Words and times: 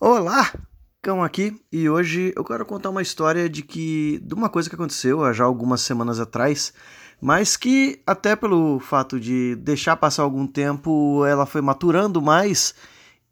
Olá, 0.00 0.52
Cão 1.02 1.20
aqui 1.20 1.60
e 1.72 1.88
hoje 1.88 2.32
eu 2.36 2.44
quero 2.44 2.64
contar 2.64 2.90
uma 2.90 3.02
história 3.02 3.48
de 3.48 3.60
que 3.60 4.20
de 4.20 4.34
uma 4.34 4.48
coisa 4.48 4.68
que 4.68 4.76
aconteceu 4.76 5.24
há 5.24 5.32
já 5.32 5.42
algumas 5.42 5.80
semanas 5.80 6.20
atrás, 6.20 6.72
mas 7.20 7.56
que 7.56 8.00
até 8.06 8.36
pelo 8.36 8.78
fato 8.78 9.18
de 9.18 9.56
deixar 9.56 9.96
passar 9.96 10.22
algum 10.22 10.46
tempo, 10.46 11.26
ela 11.26 11.44
foi 11.44 11.60
maturando 11.60 12.22
mais 12.22 12.72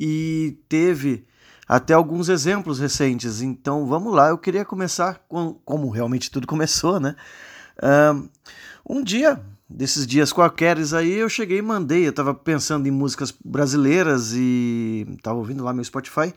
e 0.01 0.59
teve 0.69 1.29
até 1.69 1.95
alguns 1.95 2.29
exemplos 2.29 2.81
recentes. 2.81 3.41
Então 3.41 3.87
vamos 3.87 4.13
lá, 4.13 4.31
eu 4.31 4.39
queria 4.39 4.65
começar 4.65 5.25
com 5.29 5.55
como 5.65 5.91
realmente 5.91 6.29
tudo 6.29 6.45
começou, 6.45 6.99
né? 6.99 7.15
Um 8.85 9.01
dia 9.01 9.41
desses 9.69 10.07
dias 10.07 10.33
qualqueres 10.33 10.93
aí 10.93 11.13
eu 11.13 11.29
cheguei 11.29 11.59
e 11.59 11.63
mandei, 11.63 12.07
eu 12.07 12.13
tava 12.13 12.35
pensando 12.35 12.87
em 12.87 12.91
músicas 12.91 13.35
brasileiras 13.45 14.33
e 14.35 15.07
tava 15.23 15.39
ouvindo 15.39 15.65
lá 15.65 15.73
meu 15.73 15.85
Spotify 15.85 16.33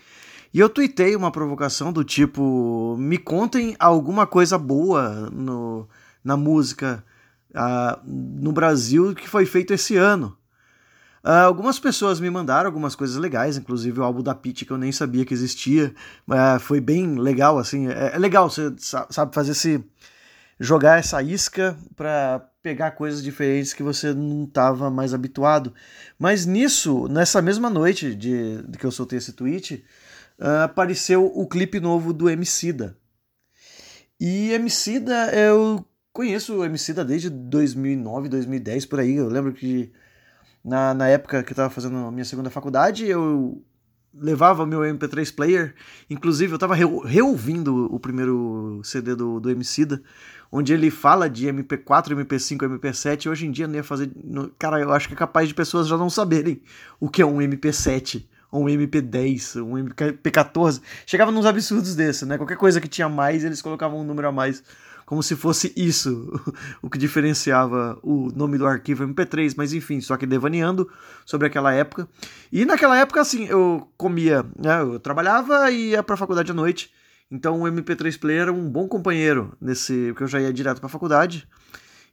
e 0.55 0.59
eu 0.61 0.69
tuitei 0.69 1.17
uma 1.17 1.31
provocação 1.31 1.91
do 1.91 2.01
tipo: 2.01 2.95
me 2.97 3.17
contem 3.17 3.75
alguma 3.77 4.25
coisa 4.25 4.57
boa 4.57 5.29
no, 5.29 5.85
na 6.23 6.37
música 6.37 7.03
uh, 7.51 7.99
no 8.05 8.53
Brasil 8.53 9.13
que 9.13 9.27
foi 9.27 9.45
feito 9.45 9.73
esse 9.73 9.97
ano. 9.97 10.37
Uh, 11.21 11.43
algumas 11.43 11.77
pessoas 11.77 12.21
me 12.21 12.29
mandaram 12.29 12.67
algumas 12.67 12.95
coisas 12.95 13.17
legais, 13.17 13.57
inclusive 13.57 13.99
o 13.99 14.03
álbum 14.03 14.23
da 14.23 14.33
Pitty 14.33 14.63
que 14.63 14.71
eu 14.71 14.77
nem 14.77 14.93
sabia 14.93 15.25
que 15.25 15.33
existia. 15.33 15.93
Uh, 16.25 16.57
foi 16.61 16.79
bem 16.79 17.19
legal, 17.19 17.57
assim. 17.57 17.89
É, 17.89 18.11
é 18.13 18.17
legal, 18.17 18.49
você 18.49 18.73
sabe 18.77 19.35
fazer 19.35 19.51
esse. 19.51 19.83
Jogar 20.59 20.99
essa 20.99 21.21
isca 21.21 21.77
para 21.95 22.39
pegar 22.61 22.91
coisas 22.91 23.21
diferentes 23.21 23.73
que 23.73 23.83
você 23.83 24.13
não 24.13 24.45
estava 24.45 24.89
mais 24.89 25.13
habituado. 25.13 25.73
Mas 26.17 26.45
nisso, 26.45 27.07
nessa 27.07 27.41
mesma 27.41 27.69
noite 27.69 28.15
de, 28.15 28.61
de 28.63 28.77
que 28.77 28.85
eu 28.85 28.91
soltei 28.91 29.17
esse 29.17 29.33
tweet, 29.33 29.83
uh, 30.39 30.63
apareceu 30.63 31.25
o 31.25 31.47
clipe 31.47 31.79
novo 31.79 32.13
do 32.13 32.29
Emicida. 32.29 32.97
E 34.19 34.51
Emicida, 34.53 35.31
eu 35.35 35.85
conheço 36.13 36.55
o 36.55 36.65
Emicida 36.65 37.03
desde 37.03 37.29
2009, 37.29 38.29
2010, 38.29 38.85
por 38.85 38.99
aí. 38.99 39.15
Eu 39.15 39.27
lembro 39.27 39.53
que 39.53 39.91
na, 40.63 40.93
na 40.93 41.07
época 41.07 41.43
que 41.43 41.49
eu 41.49 41.53
estava 41.53 41.69
fazendo 41.69 42.11
minha 42.11 42.25
segunda 42.25 42.49
faculdade, 42.49 43.05
eu 43.05 43.61
levava 44.19 44.65
meu 44.65 44.79
MP3 44.79 45.33
player. 45.33 45.75
Inclusive, 46.09 46.53
eu 46.53 46.55
estava 46.55 46.75
re 46.75 46.85
reouvindo 47.05 47.93
o 47.93 47.99
primeiro 47.99 48.79
CD 48.83 49.15
do, 49.15 49.39
do 49.39 49.49
Emicida, 49.49 50.01
onde 50.51 50.73
ele 50.73 50.89
fala 50.89 51.29
de 51.29 51.47
MP4, 51.47 52.15
MP5, 52.15 52.79
MP7. 52.79 53.29
Hoje 53.29 53.45
em 53.45 53.51
dia 53.51 53.67
não 53.67 53.75
ia 53.75 53.83
fazer. 53.83 54.11
Cara, 54.57 54.79
eu 54.79 54.91
acho 54.91 55.07
que 55.07 55.13
é 55.13 55.17
capaz 55.17 55.47
de 55.47 55.53
pessoas 55.53 55.87
já 55.87 55.97
não 55.97 56.09
saberem 56.09 56.61
o 56.99 57.09
que 57.09 57.21
é 57.21 57.25
um 57.25 57.37
MP7 57.37 58.25
um 58.51 58.65
MP10, 58.65 59.61
um 59.61 59.73
MP14. 59.73 60.81
Chegava 61.05 61.31
nos 61.31 61.45
absurdos 61.45 61.95
desse, 61.95 62.25
né? 62.25 62.37
Qualquer 62.37 62.57
coisa 62.57 62.79
que 62.79 62.87
tinha 62.87 63.09
mais, 63.09 63.43
eles 63.43 63.61
colocavam 63.61 63.99
um 63.99 64.03
número 64.03 64.29
a 64.29 64.31
mais, 64.31 64.63
como 65.05 65.21
se 65.21 65.35
fosse 65.35 65.71
isso 65.75 66.31
o 66.81 66.89
que 66.89 66.97
diferenciava 66.97 67.97
o 68.01 68.31
nome 68.35 68.57
do 68.57 68.65
arquivo 68.65 69.05
MP3, 69.07 69.53
mas 69.55 69.73
enfim, 69.73 70.01
só 70.01 70.17
que 70.17 70.25
devaneando 70.25 70.89
sobre 71.25 71.47
aquela 71.47 71.73
época. 71.73 72.07
E 72.51 72.65
naquela 72.65 72.97
época, 72.97 73.21
assim, 73.21 73.45
eu 73.45 73.89
comia, 73.97 74.43
né? 74.57 74.81
Eu 74.81 74.99
trabalhava 74.99 75.69
e 75.71 75.91
ia 75.91 76.03
pra 76.03 76.17
faculdade 76.17 76.51
à 76.51 76.55
noite. 76.55 76.91
Então 77.29 77.61
o 77.61 77.65
MP3 77.65 78.19
Player 78.19 78.41
era 78.43 78.53
um 78.53 78.69
bom 78.69 78.87
companheiro 78.87 79.55
nesse, 79.59 80.07
porque 80.09 80.23
eu 80.23 80.27
já 80.27 80.39
ia 80.39 80.53
direto 80.53 80.79
pra 80.79 80.89
faculdade 80.89 81.47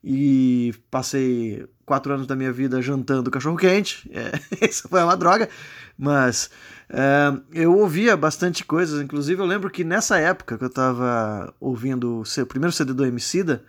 e 0.02 0.74
passei 0.90 1.66
quatro 1.86 2.12
anos 2.12 2.26
da 2.26 2.34
minha 2.34 2.52
vida 2.52 2.82
jantando 2.82 3.30
cachorro 3.30 3.56
quente. 3.56 4.10
É, 4.14 4.66
isso 4.66 4.88
foi 4.88 5.02
uma 5.02 5.16
droga, 5.16 5.48
mas 5.96 6.50
é, 6.88 7.32
eu 7.52 7.76
ouvia 7.76 8.16
bastante 8.16 8.64
coisas. 8.64 9.00
Inclusive, 9.00 9.40
eu 9.40 9.46
lembro 9.46 9.70
que 9.70 9.84
nessa 9.84 10.18
época 10.18 10.58
que 10.58 10.64
eu 10.64 10.68
estava 10.68 11.54
ouvindo 11.60 12.22
o 12.22 12.46
primeiro 12.46 12.72
CD 12.72 12.92
do 12.92 13.04
Emicida, 13.04 13.64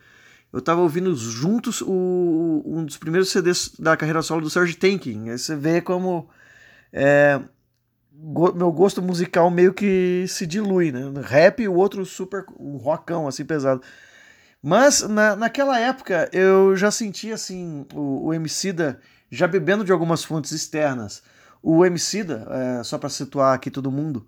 eu 0.52 0.59
estava 0.59 0.81
ouvindo 0.81 1.16
juntos 1.16 1.81
o, 1.81 2.63
um 2.66 2.85
dos 2.85 2.97
primeiros 2.97 3.29
CDs 3.29 3.72
da 3.79 3.97
carreira 3.97 4.22
solo 4.22 4.41
do 4.41 4.50
Serge 4.50 4.75
Tanking. 4.75 5.29
Aí 5.29 5.38
você 5.38 5.56
vê 5.56 5.81
como 5.81 6.29
é, 6.91 7.41
meu 8.56 8.72
gosto 8.72 9.02
musical 9.02 9.50
meio 9.50 9.74
que 9.74 10.25
se 10.28 10.46
dilui, 10.46 10.91
né? 10.91 11.12
Rap 11.24 11.62
e 11.62 11.68
o 11.68 11.74
outro 11.74 12.06
super 12.06 12.46
um 12.59 12.78
rockão 12.78 13.28
assim 13.28 13.44
pesado. 13.44 13.81
Mas 14.63 15.01
na, 15.01 15.35
naquela 15.35 15.78
época 15.78 16.29
eu 16.31 16.74
já 16.74 16.90
sentia 16.90 17.35
assim 17.35 17.85
o, 17.94 18.28
o 18.28 18.34
Emicida 18.34 19.01
já 19.29 19.46
bebendo 19.46 19.84
de 19.84 19.91
algumas 19.91 20.24
fontes 20.24 20.53
externas. 20.53 21.22
O 21.62 21.85
Emicida, 21.85 22.47
é, 22.79 22.84
só 22.84 22.97
para 22.97 23.09
situar 23.09 23.53
aqui 23.53 23.69
todo 23.69 23.91
mundo, 23.91 24.25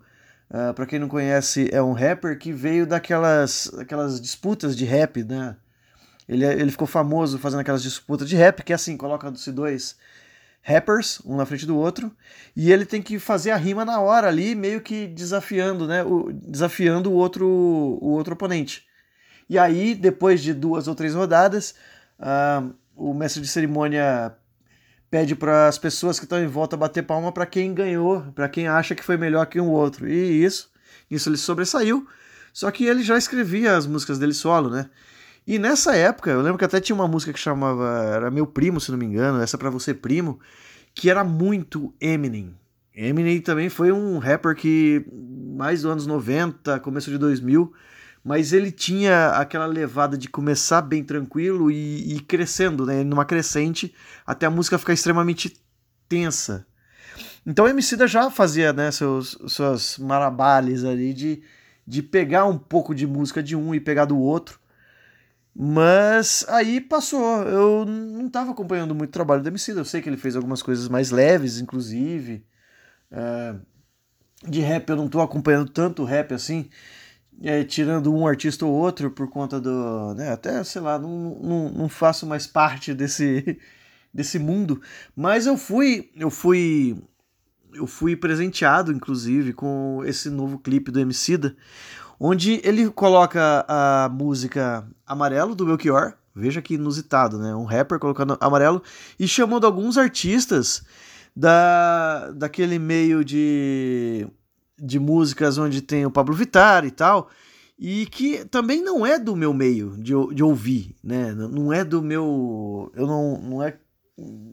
é, 0.49 0.73
para 0.73 0.85
quem 0.85 0.99
não 0.99 1.07
conhece, 1.07 1.69
é 1.71 1.81
um 1.81 1.93
rapper 1.93 2.37
que 2.37 2.51
veio 2.51 2.85
daquelas 2.85 3.73
aquelas 3.79 4.19
disputas 4.19 4.75
de 4.75 4.83
rap, 4.83 5.23
né? 5.23 5.55
Ele, 6.27 6.45
ele 6.45 6.71
ficou 6.71 6.87
famoso 6.87 7.39
fazendo 7.39 7.61
aquelas 7.61 7.83
disputas 7.83 8.27
de 8.27 8.35
rap, 8.35 8.61
que 8.63 8.73
é 8.73 8.75
assim, 8.75 8.97
coloca-se 8.97 9.51
dois 9.51 9.95
rappers, 10.61 11.21
um 11.25 11.37
na 11.37 11.45
frente 11.45 11.65
do 11.65 11.77
outro, 11.77 12.11
e 12.55 12.71
ele 12.71 12.85
tem 12.85 13.01
que 13.01 13.19
fazer 13.19 13.51
a 13.51 13.57
rima 13.57 13.85
na 13.85 13.99
hora 14.01 14.27
ali, 14.27 14.55
meio 14.55 14.81
que 14.81 15.07
desafiando, 15.07 15.87
né? 15.87 16.03
O, 16.03 16.31
desafiando 16.33 17.11
o 17.11 17.13
outro, 17.13 17.47
o 17.47 18.09
outro 18.09 18.33
oponente. 18.33 18.84
E 19.49 19.57
aí, 19.57 19.93
depois 19.93 20.41
de 20.41 20.53
duas 20.53 20.87
ou 20.87 20.95
três 20.95 21.13
rodadas, 21.13 21.75
uh, 22.19 22.73
o 22.95 23.13
mestre 23.13 23.41
de 23.41 23.47
cerimônia 23.47 24.35
pede 25.09 25.35
para 25.35 25.67
as 25.67 25.77
pessoas 25.77 26.19
que 26.19 26.25
estão 26.25 26.43
em 26.43 26.47
volta 26.47 26.75
bater 26.75 27.03
palma 27.03 27.31
para 27.31 27.45
quem 27.45 27.73
ganhou, 27.73 28.21
para 28.33 28.49
quem 28.49 28.67
acha 28.67 28.95
que 28.95 29.03
foi 29.03 29.17
melhor 29.17 29.45
que 29.45 29.59
o 29.59 29.63
um 29.63 29.69
outro. 29.69 30.07
E 30.07 30.43
isso, 30.43 30.71
isso 31.09 31.29
ele 31.29 31.37
sobressaiu. 31.37 32.07
Só 32.51 32.71
que 32.71 32.85
ele 32.85 33.03
já 33.03 33.17
escrevia 33.17 33.75
as 33.75 33.85
músicas 33.85 34.17
dele 34.17 34.33
solo, 34.33 34.69
né? 34.69 34.89
E 35.45 35.59
nessa 35.59 35.95
época, 35.95 36.31
eu 36.31 36.41
lembro 36.41 36.57
que 36.57 36.65
até 36.65 36.79
tinha 36.79 36.95
uma 36.95 37.07
música 37.07 37.31
que 37.31 37.39
chamava, 37.39 38.03
era 38.13 38.31
Meu 38.31 38.47
Primo, 38.47 38.81
se 38.81 38.89
não 38.91 38.97
me 38.97 39.05
engano, 39.05 39.41
essa 39.41 39.57
para 39.57 39.69
você 39.69 39.93
primo, 39.93 40.39
que 40.93 41.09
era 41.09 41.23
muito 41.23 41.93
Eminem. 42.01 42.55
Eminem 42.95 43.39
também 43.41 43.69
foi 43.69 43.91
um 43.91 44.17
rapper 44.17 44.55
que 44.55 45.05
mais 45.55 45.83
dos 45.83 45.91
anos 45.91 46.07
90, 46.07 46.79
começo 46.79 47.11
de 47.11 47.17
2000, 47.17 47.71
mas 48.25 48.53
ele 48.53 48.71
tinha 48.71 49.27
aquela 49.33 49.67
levada 49.67 50.17
de 50.17 50.27
começar 50.27 50.81
bem 50.81 51.03
tranquilo 51.03 51.69
e, 51.69 52.15
ir 52.15 52.21
crescendo, 52.21 52.83
né, 52.83 53.03
numa 53.03 53.23
crescente, 53.23 53.93
até 54.25 54.47
a 54.47 54.49
música 54.49 54.79
ficar 54.79 54.93
extremamente 54.93 55.61
tensa. 56.09 56.65
Então 57.45 57.65
o 57.65 57.67
Emicida 57.67 58.07
já 58.07 58.31
fazia, 58.31 58.73
né, 58.73 58.89
seus, 58.89 59.37
suas 59.47 59.99
marabales 59.99 60.83
ali 60.83 61.13
de, 61.13 61.43
de 61.85 62.01
pegar 62.01 62.45
um 62.45 62.57
pouco 62.57 62.95
de 62.95 63.05
música 63.05 63.43
de 63.43 63.55
um 63.55 63.75
e 63.75 63.79
pegar 63.79 64.05
do 64.05 64.17
outro. 64.17 64.59
Mas 65.55 66.43
aí 66.49 66.81
passou, 66.81 67.43
eu 67.43 67.85
não 67.85 68.25
estava 68.25 68.51
acompanhando 68.51 68.95
muito 68.95 69.11
o 69.11 69.13
trabalho 69.13 69.43
do 69.43 69.47
Emicida, 69.49 69.81
eu 69.81 69.85
sei 69.85 70.01
que 70.01 70.09
ele 70.09 70.17
fez 70.17 70.35
algumas 70.35 70.63
coisas 70.63 70.89
mais 70.89 71.11
leves, 71.11 71.59
inclusive. 71.59 72.43
É, 73.11 73.55
de 74.47 74.61
rap 74.61 74.89
eu 74.89 74.95
não 74.95 75.05
estou 75.05 75.21
acompanhando 75.21 75.69
tanto 75.69 76.03
rap 76.03 76.33
assim, 76.33 76.69
é, 77.41 77.63
tirando 77.63 78.13
um 78.13 78.25
artista 78.27 78.65
ou 78.65 78.73
outro 78.73 79.11
por 79.11 79.29
conta 79.29 79.59
do. 79.59 80.13
Né, 80.15 80.31
até, 80.31 80.63
sei 80.63 80.81
lá, 80.81 80.97
não, 80.97 81.37
não, 81.41 81.69
não 81.69 81.89
faço 81.89 82.25
mais 82.25 82.47
parte 82.47 82.93
desse, 82.93 83.59
desse 84.13 84.39
mundo. 84.39 84.81
Mas 85.15 85.45
eu 85.45 85.57
fui. 85.57 86.11
Eu 86.15 86.29
fui. 86.29 86.97
Eu 87.73 87.85
fui 87.85 88.15
presenteado, 88.15 88.91
inclusive, 88.91 89.51
com 89.51 90.01
esse 90.05 90.29
novo 90.29 90.57
clipe 90.57 90.91
do 90.91 90.99
Emicida, 90.99 91.57
onde 92.17 92.61
ele 92.63 92.89
coloca 92.89 93.65
a 93.67 94.09
música 94.09 94.87
Amarelo 95.05 95.53
do 95.53 95.65
Belchior, 95.65 96.13
veja 96.33 96.61
que 96.61 96.75
inusitado, 96.75 97.37
né? 97.37 97.53
Um 97.53 97.65
rapper 97.65 97.99
colocando 97.99 98.37
amarelo 98.39 98.81
e 99.19 99.27
chamando 99.27 99.65
alguns 99.65 99.97
artistas 99.97 100.85
da 101.35 102.31
daquele 102.31 102.79
meio 102.79 103.25
de 103.25 104.25
de 104.77 104.99
músicas 104.99 105.57
onde 105.57 105.81
tem 105.81 106.05
o 106.05 106.11
Pablo 106.11 106.35
Vittar 106.35 106.85
e 106.85 106.91
tal, 106.91 107.29
e 107.77 108.05
que 108.05 108.45
também 108.45 108.81
não 108.81 109.05
é 109.05 109.19
do 109.19 109.35
meu 109.35 109.53
meio 109.53 109.97
de, 109.97 110.13
de 110.33 110.43
ouvir, 110.43 110.95
né? 111.03 111.33
Não 111.33 111.73
é 111.73 111.83
do 111.83 112.01
meu. 112.01 112.91
Eu 112.95 113.05
não, 113.05 113.37
não 113.37 113.63
é. 113.63 113.77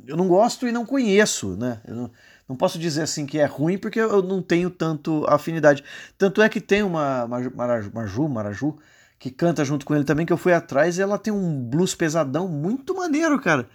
Eu 0.07 0.17
não 0.17 0.27
gosto 0.27 0.67
e 0.67 0.73
não 0.73 0.85
conheço, 0.85 1.57
né? 1.57 1.81
Eu 1.87 1.95
não, 1.95 2.11
não 2.49 2.57
posso 2.57 2.79
dizer 2.79 3.03
assim 3.03 3.25
que 3.25 3.39
é 3.39 3.45
ruim 3.45 3.79
porque 3.79 4.01
eu 4.01 4.23
não 4.23 4.43
tenho 4.43 4.71
tanto 4.71 5.25
afinidade. 5.29 5.85
Tanto 6.19 6.43
é 6.43 6.49
que 6.49 6.61
tem 6.61 6.83
uma 6.83 7.29
Maraju, 7.55 8.29
Maraju, 8.29 8.77
que 9.21 9.31
canta 9.31 9.65
junto 9.65 9.87
com 9.87 9.95
ele 9.95 10.05
também, 10.05 10.27
que 10.27 10.33
eu 10.33 10.37
fui 10.37 10.53
atrás 10.53 10.99
e 10.99 11.03
ela 11.03 11.17
tem 11.17 11.33
um 11.33 11.63
blues 11.63 11.95
pesadão 11.95 12.49
muito 12.49 12.93
maneiro, 12.93 13.41
cara. 13.41 13.69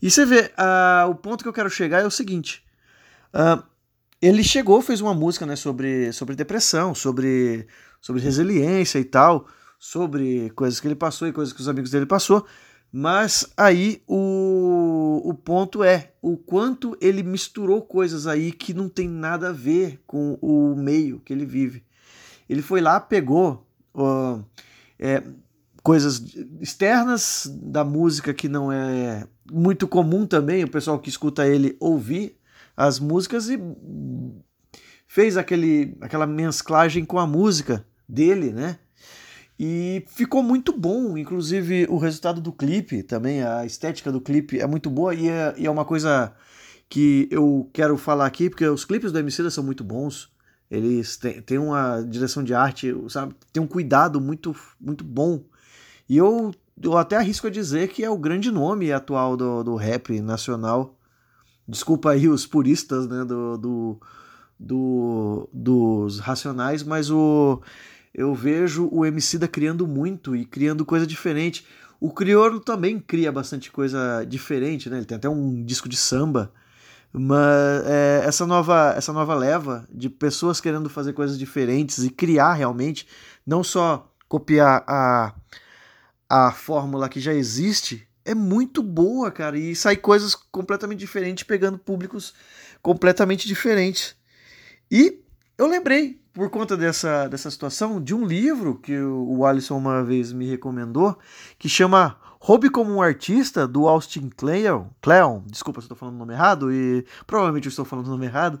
E 0.00 0.08
você 0.08 0.24
vê, 0.24 0.52
uh, 0.56 1.10
o 1.10 1.16
ponto 1.16 1.42
que 1.42 1.48
eu 1.48 1.52
quero 1.52 1.68
chegar 1.68 2.00
é 2.00 2.06
o 2.06 2.10
seguinte. 2.10 2.64
Uh, 3.34 3.60
ele 4.26 4.42
chegou, 4.42 4.80
fez 4.80 5.02
uma 5.02 5.12
música 5.12 5.44
né, 5.44 5.54
sobre, 5.54 6.10
sobre 6.12 6.34
depressão, 6.34 6.94
sobre, 6.94 7.66
sobre 8.00 8.22
resiliência 8.22 8.98
e 8.98 9.04
tal, 9.04 9.46
sobre 9.78 10.48
coisas 10.50 10.80
que 10.80 10.88
ele 10.88 10.94
passou 10.94 11.28
e 11.28 11.32
coisas 11.32 11.52
que 11.52 11.60
os 11.60 11.68
amigos 11.68 11.90
dele 11.90 12.06
passou, 12.06 12.46
Mas 12.90 13.52
aí 13.54 14.02
o, 14.06 15.20
o 15.24 15.34
ponto 15.34 15.84
é 15.84 16.12
o 16.22 16.38
quanto 16.38 16.96
ele 17.02 17.22
misturou 17.22 17.82
coisas 17.82 18.26
aí 18.26 18.50
que 18.50 18.72
não 18.72 18.88
tem 18.88 19.08
nada 19.08 19.50
a 19.50 19.52
ver 19.52 20.00
com 20.06 20.38
o 20.40 20.74
meio 20.74 21.20
que 21.20 21.32
ele 21.32 21.44
vive. 21.44 21.84
Ele 22.48 22.62
foi 22.62 22.80
lá, 22.80 22.98
pegou 22.98 23.66
uh, 23.94 24.42
é, 24.98 25.22
coisas 25.82 26.22
externas 26.62 27.46
da 27.52 27.84
música 27.84 28.32
que 28.32 28.48
não 28.48 28.72
é 28.72 29.26
muito 29.52 29.86
comum 29.86 30.26
também, 30.26 30.64
o 30.64 30.70
pessoal 30.70 30.98
que 30.98 31.10
escuta 31.10 31.46
ele 31.46 31.76
ouvir 31.78 32.38
as 32.76 32.98
músicas 32.98 33.48
e 33.48 33.58
fez 35.06 35.36
aquele, 35.36 35.96
aquela 36.00 36.26
mesclagem 36.26 37.04
com 37.04 37.18
a 37.18 37.26
música 37.26 37.86
dele, 38.08 38.52
né? 38.52 38.78
E 39.58 40.04
ficou 40.08 40.42
muito 40.42 40.76
bom, 40.76 41.16
inclusive 41.16 41.86
o 41.88 41.96
resultado 41.96 42.40
do 42.40 42.52
clipe 42.52 43.02
também, 43.02 43.42
a 43.42 43.64
estética 43.64 44.10
do 44.10 44.20
clipe 44.20 44.58
é 44.58 44.66
muito 44.66 44.90
boa 44.90 45.14
e 45.14 45.28
é, 45.28 45.54
e 45.56 45.66
é 45.66 45.70
uma 45.70 45.84
coisa 45.84 46.34
que 46.88 47.28
eu 47.30 47.70
quero 47.72 47.96
falar 47.96 48.26
aqui, 48.26 48.50
porque 48.50 48.66
os 48.66 48.84
clipes 48.84 49.12
do 49.12 49.18
MC 49.18 49.48
são 49.50 49.62
muito 49.62 49.84
bons, 49.84 50.32
eles 50.68 51.16
têm, 51.16 51.40
têm 51.40 51.58
uma 51.58 52.02
direção 52.02 52.42
de 52.42 52.52
arte, 52.52 52.92
sabe, 53.08 53.34
tem 53.52 53.62
um 53.62 53.66
cuidado 53.66 54.20
muito, 54.20 54.54
muito 54.80 55.04
bom 55.04 55.44
e 56.08 56.16
eu, 56.16 56.52
eu 56.82 56.96
até 56.96 57.16
arrisco 57.16 57.46
a 57.46 57.50
dizer 57.50 57.88
que 57.88 58.04
é 58.04 58.10
o 58.10 58.18
grande 58.18 58.50
nome 58.50 58.92
atual 58.92 59.36
do, 59.36 59.62
do 59.62 59.74
rap 59.74 60.20
nacional. 60.20 60.98
Desculpa 61.66 62.10
aí 62.10 62.28
os 62.28 62.46
puristas 62.46 63.08
né, 63.08 63.24
do, 63.24 63.56
do, 63.56 64.00
do 64.58 65.48
dos 65.52 66.18
Racionais, 66.18 66.82
mas 66.82 67.10
o, 67.10 67.62
eu 68.14 68.34
vejo 68.34 68.88
o 68.92 69.02
da 69.38 69.48
criando 69.48 69.86
muito 69.86 70.36
e 70.36 70.44
criando 70.44 70.84
coisa 70.84 71.06
diferente. 71.06 71.66
O 71.98 72.10
Criolo 72.10 72.60
também 72.60 73.00
cria 73.00 73.32
bastante 73.32 73.70
coisa 73.70 74.24
diferente, 74.28 74.90
né? 74.90 74.98
Ele 74.98 75.06
tem 75.06 75.16
até 75.16 75.28
um 75.28 75.64
disco 75.64 75.88
de 75.88 75.96
samba. 75.96 76.52
Mas 77.12 77.86
é, 77.86 78.22
essa, 78.24 78.44
nova, 78.44 78.92
essa 78.96 79.12
nova 79.12 79.34
leva 79.34 79.86
de 79.90 80.10
pessoas 80.10 80.60
querendo 80.60 80.90
fazer 80.90 81.12
coisas 81.12 81.38
diferentes 81.38 82.04
e 82.04 82.10
criar 82.10 82.54
realmente, 82.54 83.06
não 83.46 83.62
só 83.62 84.12
copiar 84.28 84.84
a, 84.86 85.32
a 86.28 86.52
fórmula 86.52 87.08
que 87.08 87.20
já 87.20 87.32
existe 87.32 88.06
é 88.24 88.34
muito 88.34 88.82
boa, 88.82 89.30
cara, 89.30 89.58
e 89.58 89.74
sai 89.76 89.96
coisas 89.96 90.34
completamente 90.34 90.98
diferentes, 90.98 91.44
pegando 91.44 91.78
públicos 91.78 92.34
completamente 92.82 93.46
diferentes. 93.46 94.16
E 94.90 95.20
eu 95.58 95.66
lembrei, 95.66 96.20
por 96.32 96.50
conta 96.50 96.76
dessa, 96.76 97.28
dessa 97.28 97.50
situação, 97.50 98.02
de 98.02 98.14
um 98.14 98.24
livro 98.24 98.76
que 98.76 98.98
o 98.98 99.44
Alisson 99.44 99.76
uma 99.76 100.02
vez 100.02 100.32
me 100.32 100.46
recomendou, 100.46 101.18
que 101.58 101.68
chama 101.68 102.18
Hobby 102.40 102.68
como 102.68 102.92
um 102.92 103.00
Artista, 103.00 103.66
do 103.66 103.88
Austin 103.88 104.28
Kleon. 104.28 104.86
Kleon, 105.00 105.42
desculpa 105.46 105.80
se 105.80 105.84
eu 105.84 105.94
estou 105.94 105.96
falando 105.96 106.16
o 106.16 106.18
nome 106.18 106.34
errado, 106.34 106.72
e 106.72 107.06
provavelmente 107.26 107.66
eu 107.66 107.70
estou 107.70 107.84
falando 107.84 108.06
o 108.06 108.10
nome 108.10 108.26
errado, 108.26 108.60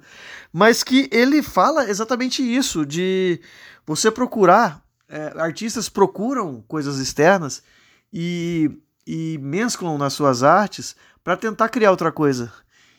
mas 0.52 0.82
que 0.82 1.08
ele 1.12 1.42
fala 1.42 1.88
exatamente 1.88 2.42
isso, 2.42 2.86
de 2.86 3.40
você 3.86 4.10
procurar 4.10 4.84
é, 5.08 5.34
artistas 5.36 5.88
procuram 5.88 6.64
coisas 6.66 6.98
externas 6.98 7.62
e, 8.12 8.70
e 9.06 9.38
mesclam 9.38 9.98
nas 9.98 10.12
suas 10.12 10.42
artes 10.42 10.96
para 11.22 11.36
tentar 11.36 11.68
criar 11.68 11.90
outra 11.90 12.12
coisa. 12.12 12.52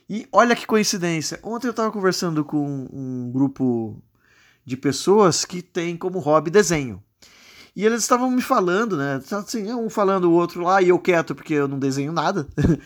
E 0.09 0.27
olha 0.31 0.55
que 0.55 0.67
coincidência. 0.67 1.39
Ontem 1.43 1.67
eu 1.67 1.71
estava 1.71 1.91
conversando 1.91 2.45
com 2.45 2.87
um 2.91 3.31
grupo 3.31 4.01
de 4.63 4.77
pessoas 4.77 5.45
que 5.45 5.61
tem 5.61 5.97
como 5.97 6.19
hobby 6.19 6.51
desenho. 6.51 7.01
E 7.75 7.85
eles 7.85 8.01
estavam 8.01 8.31
me 8.31 8.41
falando, 8.41 8.95
né? 8.95 9.21
Assim, 9.31 9.71
um 9.73 9.89
falando 9.89 10.25
o 10.25 10.33
outro 10.33 10.63
lá 10.63 10.81
e 10.81 10.89
eu 10.89 10.99
quieto 10.99 11.35
porque 11.35 11.53
eu 11.53 11.67
não 11.67 11.77
desenho 11.77 12.11
nada. 12.11 12.47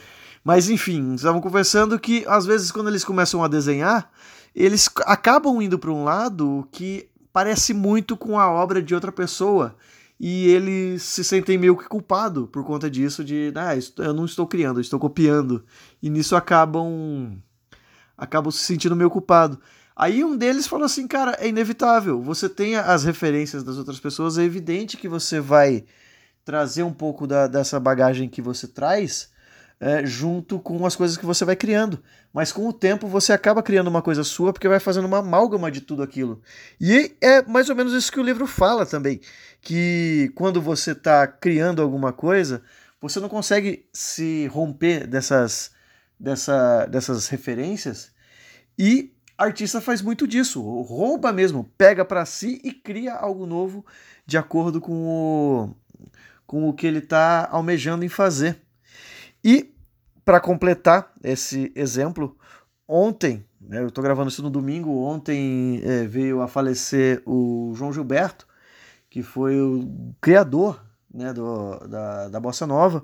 Mas 0.43 0.69
enfim, 0.69 1.13
estavam 1.13 1.41
conversando 1.41 1.99
que 1.99 2.25
às 2.27 2.45
vezes 2.45 2.71
quando 2.71 2.87
eles 2.87 3.03
começam 3.03 3.43
a 3.43 3.47
desenhar, 3.47 4.09
eles 4.55 4.89
acabam 5.05 5.61
indo 5.61 5.77
para 5.77 5.91
um 5.91 6.03
lado 6.03 6.67
que 6.71 7.09
parece 7.31 7.73
muito 7.73 8.17
com 8.17 8.39
a 8.39 8.49
obra 8.49 8.81
de 8.81 8.95
outra 8.95 9.11
pessoa. 9.11 9.75
E 10.19 10.47
eles 10.47 11.03
se 11.03 11.23
sentem 11.23 11.57
meio 11.57 11.77
que 11.77 11.87
culpado 11.87 12.47
por 12.47 12.65
conta 12.65 12.89
disso, 12.89 13.23
de 13.23 13.53
ah, 13.55 13.71
eu 14.03 14.13
não 14.13 14.25
estou 14.25 14.45
criando, 14.45 14.77
eu 14.77 14.81
estou 14.81 14.99
copiando. 14.99 15.63
E 16.01 16.09
nisso 16.09 16.35
acabam 16.35 17.41
acabam 18.17 18.51
se 18.51 18.59
sentindo 18.59 18.95
meio 18.95 19.09
culpado. 19.09 19.59
Aí 19.95 20.23
um 20.23 20.35
deles 20.35 20.67
falou 20.67 20.85
assim, 20.85 21.07
cara, 21.07 21.37
é 21.39 21.47
inevitável. 21.47 22.21
Você 22.21 22.49
tem 22.49 22.75
as 22.75 23.03
referências 23.03 23.63
das 23.63 23.77
outras 23.77 23.99
pessoas, 23.99 24.37
é 24.37 24.43
evidente 24.43 24.97
que 24.97 25.07
você 25.07 25.39
vai 25.39 25.85
trazer 26.43 26.83
um 26.83 26.93
pouco 26.93 27.25
da, 27.25 27.47
dessa 27.47 27.79
bagagem 27.79 28.27
que 28.27 28.41
você 28.41 28.67
traz 28.67 29.29
é, 29.79 30.05
junto 30.05 30.59
com 30.59 30.85
as 30.85 30.95
coisas 30.95 31.15
que 31.15 31.25
você 31.25 31.45
vai 31.45 31.55
criando. 31.55 32.03
Mas 32.33 32.51
com 32.51 32.67
o 32.67 32.73
tempo 32.73 33.07
você 33.07 33.31
acaba 33.31 33.63
criando 33.63 33.87
uma 33.87 34.01
coisa 34.01 34.23
sua 34.23 34.51
porque 34.51 34.67
vai 34.67 34.79
fazendo 34.79 35.05
uma 35.05 35.19
amálgama 35.19 35.71
de 35.71 35.81
tudo 35.81 36.03
aquilo. 36.03 36.41
E 36.79 37.15
é 37.21 37.41
mais 37.43 37.69
ou 37.69 37.75
menos 37.75 37.93
isso 37.93 38.11
que 38.11 38.19
o 38.19 38.23
livro 38.23 38.45
fala 38.45 38.85
também. 38.85 39.21
Que 39.61 40.31
quando 40.35 40.61
você 40.61 40.91
está 40.91 41.25
criando 41.25 41.81
alguma 41.81 42.11
coisa, 42.11 42.61
você 43.01 43.19
não 43.19 43.29
consegue 43.29 43.87
se 43.93 44.47
romper 44.47 45.07
dessas, 45.07 45.71
dessa, 46.19 46.85
dessas 46.85 47.27
referências. 47.27 48.11
E 48.77 49.13
artista 49.37 49.79
faz 49.79 50.01
muito 50.01 50.27
disso, 50.27 50.61
rouba 50.81 51.31
mesmo, 51.31 51.71
pega 51.77 52.03
para 52.03 52.25
si 52.25 52.59
e 52.63 52.73
cria 52.73 53.13
algo 53.13 53.45
novo 53.45 53.85
de 54.25 54.37
acordo 54.37 54.81
com 54.81 54.93
o, 55.07 55.75
com 56.45 56.67
o 56.67 56.73
que 56.73 56.85
ele 56.85 56.99
está 56.99 57.47
almejando 57.49 58.03
em 58.03 58.09
fazer. 58.09 58.61
E 59.43 59.73
para 60.25 60.39
completar 60.39 61.11
esse 61.23 61.71
exemplo, 61.75 62.37
ontem, 62.87 63.45
né, 63.59 63.81
eu 63.81 63.87
estou 63.87 64.03
gravando 64.03 64.29
isso 64.29 64.43
no 64.43 64.49
domingo, 64.49 65.03
ontem 65.03 65.81
é, 65.83 66.05
veio 66.05 66.41
a 66.41 66.47
falecer 66.47 67.21
o 67.25 67.73
João 67.75 67.91
Gilberto, 67.91 68.47
que 69.09 69.23
foi 69.23 69.59
o 69.59 70.13
criador 70.21 70.83
né, 71.13 71.33
do, 71.33 71.79
da, 71.87 72.29
da 72.29 72.39
Bossa 72.39 72.67
Nova. 72.67 73.03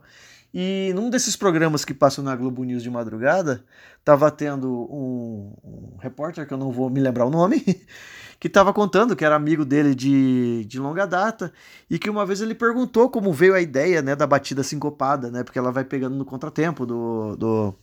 E 0.57 0.93
num 0.95 1.09
desses 1.09 1.35
programas 1.35 1.83
que 1.83 1.93
passam 1.93 2.23
na 2.23 2.33
Globo 2.33 2.63
News 2.63 2.81
de 2.81 2.89
madrugada, 2.89 3.65
estava 3.99 4.31
tendo 4.31 4.71
um, 4.71 5.53
um, 5.61 5.97
repórter, 5.99 6.47
que 6.47 6.53
eu 6.53 6.57
não 6.57 6.71
vou 6.71 6.89
me 6.89 7.01
lembrar 7.01 7.25
o 7.25 7.29
nome, 7.29 7.59
que 8.39 8.47
estava 8.47 8.71
contando 8.71 9.17
que 9.17 9.25
era 9.25 9.35
amigo 9.35 9.65
dele 9.65 9.93
de, 9.93 10.63
de 10.63 10.79
longa 10.79 11.05
data 11.05 11.51
e 11.89 11.99
que 11.99 12.09
uma 12.09 12.25
vez 12.25 12.39
ele 12.39 12.55
perguntou 12.55 13.09
como 13.09 13.33
veio 13.33 13.53
a 13.53 13.59
ideia 13.59 14.01
né, 14.01 14.15
da 14.15 14.25
batida 14.25 14.63
sincopada, 14.63 15.29
né, 15.29 15.43
porque 15.43 15.59
ela 15.59 15.73
vai 15.73 15.83
pegando 15.83 16.15
no 16.15 16.23
contratempo 16.23 16.85
do, 16.85 17.35
do, 17.35 17.75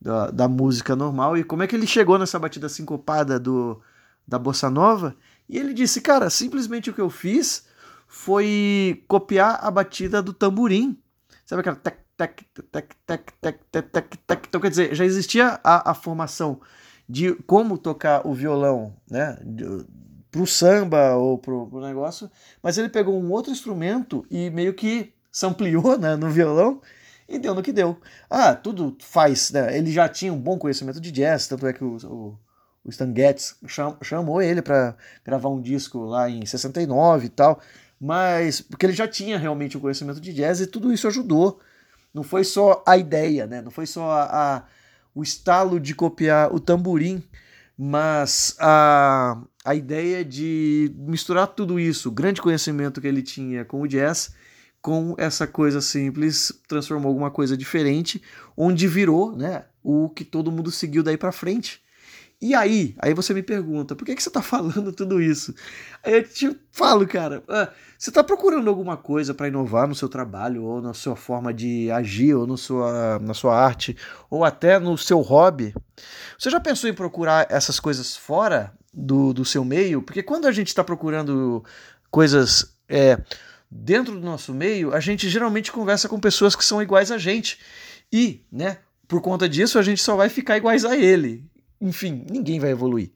da, 0.00 0.30
da 0.30 0.46
música 0.46 0.94
normal, 0.94 1.36
e 1.36 1.42
como 1.42 1.64
é 1.64 1.66
que 1.66 1.74
ele 1.74 1.86
chegou 1.86 2.16
nessa 2.16 2.38
batida 2.38 2.68
sincopada 2.68 3.40
do, 3.40 3.82
da 4.24 4.38
bossa 4.38 4.70
nova. 4.70 5.16
E 5.48 5.58
ele 5.58 5.74
disse, 5.74 6.00
cara, 6.00 6.30
simplesmente 6.30 6.90
o 6.90 6.94
que 6.94 7.00
eu 7.00 7.10
fiz 7.10 7.66
foi 8.06 9.02
copiar 9.08 9.58
a 9.60 9.68
batida 9.68 10.22
do 10.22 10.32
tamborim. 10.32 10.96
Sabe 11.44 11.60
aquela 11.60 11.76
tec, 11.76 12.03
tec, 12.16 12.42
tec, 12.70 12.94
tec, 13.06 13.32
tec, 13.40 13.58
tec, 13.70 13.88
tec, 13.90 14.16
tec. 14.26 14.46
Então, 14.48 14.60
quer 14.60 14.70
dizer, 14.70 14.94
já 14.94 15.04
existia 15.04 15.60
a, 15.62 15.90
a 15.90 15.94
formação 15.94 16.60
de 17.08 17.34
como 17.46 17.76
tocar 17.76 18.26
o 18.26 18.32
violão, 18.32 18.94
né? 19.10 19.38
Pro 20.30 20.46
samba 20.46 21.14
ou 21.14 21.38
pro, 21.38 21.66
pro 21.66 21.80
negócio, 21.80 22.30
mas 22.62 22.76
ele 22.78 22.88
pegou 22.88 23.20
um 23.20 23.30
outro 23.30 23.52
instrumento 23.52 24.26
e 24.30 24.50
meio 24.50 24.74
que 24.74 25.12
sampleou 25.30 25.98
né, 25.98 26.16
no 26.16 26.28
violão 26.28 26.80
e 27.28 27.38
deu 27.38 27.54
no 27.54 27.62
que 27.62 27.72
deu. 27.72 27.98
Ah, 28.28 28.54
tudo 28.54 28.96
faz, 29.00 29.50
né? 29.50 29.76
Ele 29.76 29.92
já 29.92 30.08
tinha 30.08 30.32
um 30.32 30.40
bom 30.40 30.58
conhecimento 30.58 31.00
de 31.00 31.12
jazz, 31.12 31.46
tanto 31.46 31.66
é 31.66 31.72
que 31.72 31.84
o, 31.84 31.96
o, 32.04 32.38
o 32.84 32.90
Stan 32.90 33.12
Getz 33.14 33.56
cham, 33.66 33.96
chamou 34.02 34.42
ele 34.42 34.62
para 34.62 34.96
gravar 35.24 35.48
um 35.50 35.60
disco 35.60 36.00
lá 36.00 36.28
em 36.28 36.44
69 36.44 37.26
e 37.26 37.28
tal, 37.28 37.60
mas 38.00 38.60
porque 38.60 38.86
ele 38.86 38.92
já 38.92 39.06
tinha 39.06 39.38
realmente 39.38 39.76
um 39.76 39.80
conhecimento 39.80 40.20
de 40.20 40.32
jazz 40.32 40.60
e 40.60 40.66
tudo 40.66 40.92
isso 40.92 41.06
ajudou 41.06 41.60
não 42.14 42.22
foi 42.22 42.44
só 42.44 42.82
a 42.86 42.96
ideia, 42.96 43.46
né? 43.46 43.60
Não 43.60 43.70
foi 43.70 43.86
só 43.86 44.10
a, 44.10 44.56
a 44.56 44.62
o 45.14 45.22
estalo 45.22 45.78
de 45.78 45.94
copiar 45.94 46.52
o 46.52 46.58
tamborim, 46.58 47.22
mas 47.78 48.56
a, 48.58 49.40
a 49.64 49.74
ideia 49.74 50.24
de 50.24 50.92
misturar 50.96 51.46
tudo 51.48 51.78
isso, 51.78 52.08
o 52.08 52.12
grande 52.12 52.42
conhecimento 52.42 53.00
que 53.00 53.06
ele 53.06 53.22
tinha 53.22 53.64
com 53.64 53.80
o 53.80 53.86
jazz, 53.86 54.34
com 54.82 55.14
essa 55.16 55.46
coisa 55.46 55.80
simples, 55.80 56.52
transformou 56.66 57.08
alguma 57.08 57.30
coisa 57.30 57.56
diferente, 57.56 58.20
onde 58.56 58.88
virou, 58.88 59.36
né, 59.36 59.64
o 59.82 60.08
que 60.08 60.24
todo 60.24 60.50
mundo 60.50 60.70
seguiu 60.70 61.02
daí 61.02 61.16
para 61.16 61.30
frente. 61.32 61.80
E 62.44 62.54
aí? 62.54 62.94
Aí 62.98 63.14
você 63.14 63.32
me 63.32 63.42
pergunta, 63.42 63.96
por 63.96 64.04
que, 64.04 64.14
que 64.14 64.22
você 64.22 64.28
está 64.28 64.42
falando 64.44 64.92
tudo 64.92 65.18
isso? 65.18 65.54
Aí 66.02 66.16
eu 66.16 66.28
te 66.28 66.54
falo, 66.70 67.08
cara, 67.08 67.42
ah, 67.48 67.70
você 67.96 68.10
está 68.10 68.22
procurando 68.22 68.68
alguma 68.68 68.98
coisa 68.98 69.32
para 69.32 69.48
inovar 69.48 69.88
no 69.88 69.94
seu 69.94 70.10
trabalho, 70.10 70.62
ou 70.62 70.82
na 70.82 70.92
sua 70.92 71.16
forma 71.16 71.54
de 71.54 71.90
agir, 71.90 72.34
ou 72.34 72.46
no 72.46 72.58
sua, 72.58 73.18
na 73.18 73.32
sua 73.32 73.58
arte, 73.58 73.96
ou 74.28 74.44
até 74.44 74.78
no 74.78 74.98
seu 74.98 75.22
hobby? 75.22 75.74
Você 76.38 76.50
já 76.50 76.60
pensou 76.60 76.90
em 76.90 76.92
procurar 76.92 77.46
essas 77.48 77.80
coisas 77.80 78.14
fora 78.14 78.74
do, 78.92 79.32
do 79.32 79.46
seu 79.46 79.64
meio? 79.64 80.02
Porque 80.02 80.22
quando 80.22 80.46
a 80.46 80.52
gente 80.52 80.68
está 80.68 80.84
procurando 80.84 81.64
coisas 82.10 82.76
é, 82.86 83.22
dentro 83.70 84.12
do 84.12 84.20
nosso 84.20 84.52
meio, 84.52 84.94
a 84.94 85.00
gente 85.00 85.30
geralmente 85.30 85.72
conversa 85.72 86.10
com 86.10 86.20
pessoas 86.20 86.54
que 86.54 86.62
são 86.62 86.82
iguais 86.82 87.10
a 87.10 87.16
gente. 87.16 87.58
E, 88.12 88.44
né, 88.52 88.80
por 89.08 89.22
conta 89.22 89.48
disso, 89.48 89.78
a 89.78 89.82
gente 89.82 90.02
só 90.02 90.14
vai 90.14 90.28
ficar 90.28 90.58
iguais 90.58 90.84
a 90.84 90.94
ele. 90.94 91.42
Enfim, 91.84 92.24
ninguém 92.30 92.58
vai 92.58 92.70
evoluir. 92.70 93.10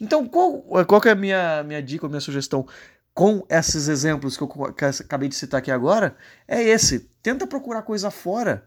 Então, 0.00 0.26
qual, 0.26 0.60
qual 0.86 1.00
é 1.04 1.10
a 1.10 1.14
minha, 1.14 1.62
minha 1.62 1.80
dica, 1.80 2.06
a 2.06 2.08
minha 2.08 2.20
sugestão 2.20 2.66
com 3.14 3.46
esses 3.48 3.86
exemplos 3.88 4.36
que 4.36 4.42
eu 4.42 4.50
acabei 4.64 5.28
de 5.28 5.36
citar 5.36 5.58
aqui 5.58 5.70
agora? 5.70 6.16
É 6.46 6.60
esse. 6.60 7.08
Tenta 7.22 7.46
procurar 7.46 7.82
coisa 7.82 8.10
fora. 8.10 8.66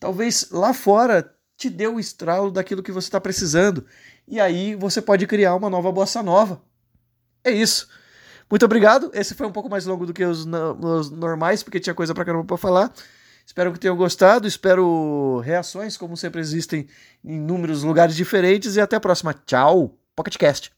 Talvez 0.00 0.50
lá 0.50 0.74
fora 0.74 1.32
te 1.56 1.70
dê 1.70 1.86
o 1.86 2.00
estralo 2.00 2.50
daquilo 2.50 2.82
que 2.82 2.90
você 2.90 3.06
está 3.06 3.20
precisando. 3.20 3.86
E 4.26 4.40
aí 4.40 4.74
você 4.74 5.00
pode 5.00 5.24
criar 5.28 5.54
uma 5.54 5.70
nova 5.70 5.92
bossa 5.92 6.20
nova. 6.20 6.60
É 7.44 7.52
isso. 7.52 7.88
Muito 8.50 8.64
obrigado. 8.64 9.12
Esse 9.14 9.32
foi 9.32 9.46
um 9.46 9.52
pouco 9.52 9.70
mais 9.70 9.86
longo 9.86 10.06
do 10.06 10.12
que 10.12 10.24
os, 10.24 10.44
os 10.44 11.10
normais, 11.10 11.62
porque 11.62 11.78
tinha 11.78 11.94
coisa 11.94 12.14
pra 12.14 12.24
caramba 12.24 12.44
pra 12.44 12.56
falar. 12.56 12.92
Espero 13.48 13.72
que 13.72 13.80
tenham 13.80 13.96
gostado. 13.96 14.46
Espero 14.46 15.40
reações, 15.40 15.96
como 15.96 16.18
sempre 16.18 16.38
existem 16.38 16.86
em 17.24 17.36
inúmeros 17.36 17.82
lugares 17.82 18.14
diferentes. 18.14 18.76
E 18.76 18.80
até 18.80 18.94
a 18.94 19.00
próxima. 19.00 19.32
Tchau. 19.32 19.98
PocketCast. 20.14 20.70